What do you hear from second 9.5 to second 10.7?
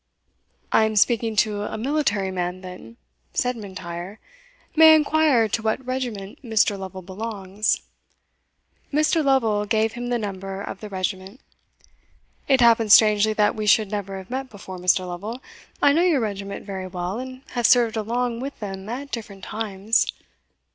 gave him the number